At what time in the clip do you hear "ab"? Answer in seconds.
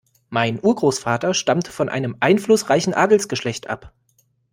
3.69-3.93